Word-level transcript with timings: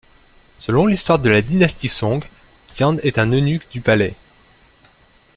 Selon 0.57 0.87
l'histoire 0.87 1.19
de 1.19 1.29
la 1.29 1.43
dynastie 1.43 1.87
Song, 1.87 2.23
Xian 2.73 2.97
est 3.03 3.19
un 3.19 3.31
eunuque 3.31 3.67
du 3.71 3.81
palais. 3.81 4.15